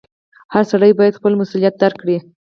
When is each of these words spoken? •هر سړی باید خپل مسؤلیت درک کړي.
•هر 0.53 0.63
سړی 0.71 0.91
باید 0.99 1.17
خپل 1.19 1.33
مسؤلیت 1.41 1.75
درک 1.81 1.97
کړي. 2.01 2.17